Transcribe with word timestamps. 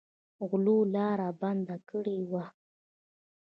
غلو 0.49 0.77
لاره 0.93 1.29
بنده 1.41 1.77
کړې 1.89 2.19
وه. 2.31 2.45